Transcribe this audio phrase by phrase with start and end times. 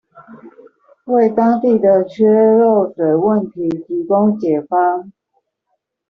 [1.05, 5.11] 為當地的缺漏水問題提供解方